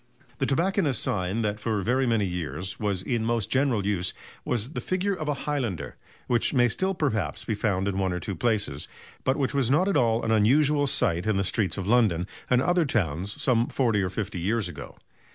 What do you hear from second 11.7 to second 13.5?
of London and other towns